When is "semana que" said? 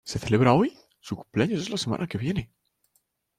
1.77-2.17